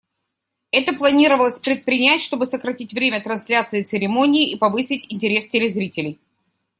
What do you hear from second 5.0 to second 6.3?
интерес телезрителей.